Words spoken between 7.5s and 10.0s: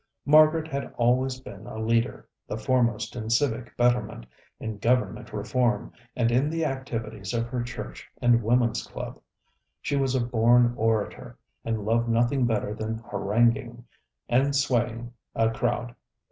church and woman's club. She